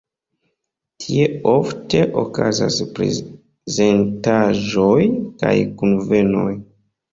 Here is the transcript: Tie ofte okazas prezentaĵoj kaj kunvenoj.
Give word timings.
Tie 1.03 1.27
ofte 1.51 2.01
okazas 2.21 2.79
prezentaĵoj 2.97 5.05
kaj 5.45 5.55
kunvenoj. 5.85 6.51